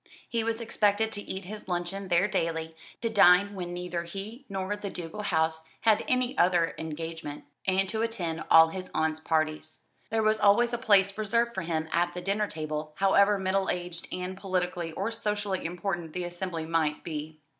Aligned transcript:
He 0.27 0.43
was 0.43 0.59
expected 0.59 1.11
to 1.11 1.21
eat 1.21 1.45
his 1.45 1.67
luncheon 1.67 2.07
there 2.07 2.27
daily, 2.27 2.75
to 3.03 3.09
dine 3.11 3.53
when 3.53 3.71
neither 3.71 4.03
he 4.05 4.45
nor 4.49 4.75
the 4.75 4.89
ducal 4.89 5.21
house 5.21 5.63
had 5.81 6.03
any 6.07 6.35
other 6.39 6.73
engagement, 6.79 7.43
and 7.67 7.87
to 7.89 8.01
attend 8.01 8.43
all 8.49 8.69
his 8.69 8.89
aunt's 8.95 9.19
parties. 9.19 9.83
There 10.09 10.23
was 10.23 10.39
always 10.39 10.73
a 10.73 10.79
place 10.79 11.15
reserved 11.19 11.53
for 11.53 11.61
him 11.61 11.87
at 11.91 12.15
the 12.15 12.21
dinner 12.23 12.47
table, 12.47 12.93
however 12.95 13.37
middle 13.37 13.69
aged 13.69 14.07
and 14.11 14.35
politically 14.35 14.91
or 14.93 15.11
socially 15.11 15.63
important 15.65 16.13
the 16.13 16.23
assembly 16.23 16.65
might 16.65 17.05
me. 17.05 17.37